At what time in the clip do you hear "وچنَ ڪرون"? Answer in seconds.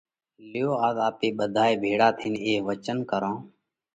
2.67-3.35